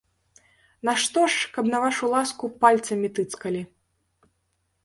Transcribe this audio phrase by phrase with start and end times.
[0.89, 3.61] Нашто ж, каб на вашу ласку пальцамі тыцкалі.